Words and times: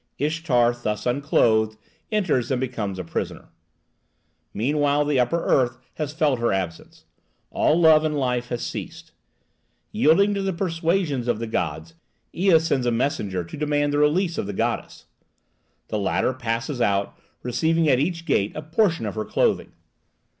Ishtar, 0.17 0.73
thus 0.81 1.05
unclothed, 1.05 1.77
enters 2.11 2.49
and 2.49 2.59
becomes 2.59 2.97
a 2.97 3.03
prisoner. 3.03 3.49
Meantime 4.51 5.07
the 5.07 5.19
upper 5.19 5.45
earth 5.45 5.77
has 5.93 6.11
felt 6.11 6.39
her 6.39 6.51
absence. 6.51 7.05
All 7.51 7.79
love 7.79 8.03
and 8.03 8.17
life 8.17 8.47
has 8.47 8.65
ceased. 8.65 9.11
Yielding 9.91 10.33
to 10.33 10.41
the 10.41 10.53
persuasions 10.53 11.27
of 11.27 11.37
the 11.37 11.45
gods, 11.45 11.93
Ea 12.33 12.57
sends 12.57 12.87
a 12.87 12.91
messenger 12.91 13.43
to 13.43 13.55
demand 13.55 13.93
the 13.93 13.99
release 13.99 14.39
of 14.39 14.47
the 14.47 14.53
goddess. 14.53 15.05
The 15.89 15.99
latter 15.99 16.33
passes 16.33 16.81
out, 16.81 17.15
receiving 17.43 17.87
at 17.87 17.99
each 17.99 18.25
gate 18.25 18.53
a 18.55 18.63
portion 18.63 19.05
of 19.05 19.13
her 19.13 19.23
clothing. 19.25 19.71